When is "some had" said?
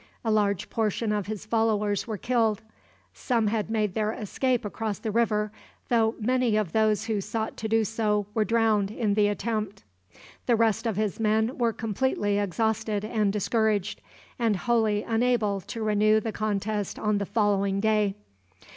3.13-3.69